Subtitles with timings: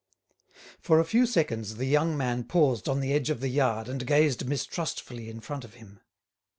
[0.79, 4.03] For a few seconds the young man paused on the edge of the yard and
[4.07, 5.99] gazed mistrustfully in front of him.